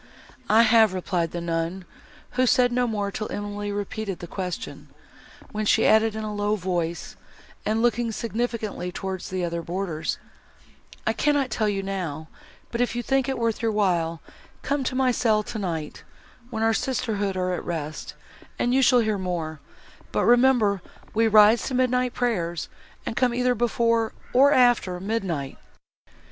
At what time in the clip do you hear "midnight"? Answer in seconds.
21.75-22.15, 24.99-25.59